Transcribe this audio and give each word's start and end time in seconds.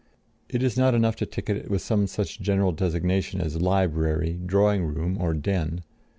It 0.49 0.63
is 0.63 0.77
not 0.77 0.95
enough 0.95 1.15
to 1.17 1.27
ticket 1.27 1.57
it 1.57 1.69
with 1.69 1.83
some 1.83 2.07
such 2.07 2.41
general 2.41 2.71
designation 2.71 3.39
as 3.39 3.61
"library," 3.61 4.39
"drawing 4.43 4.83
room," 4.83 5.15
or 5.21 5.35
"den." 5.35 5.83